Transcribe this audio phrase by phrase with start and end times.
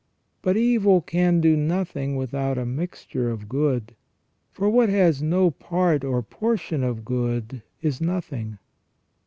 [0.41, 3.93] But evil can do nothing without a mixture of good,
[4.51, 8.57] for what has no part or portion of good is nothing.